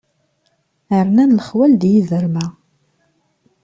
Rnan 1.05 1.31
lexwal 1.37 1.71
d 1.81 1.83
yiderma. 1.91 2.45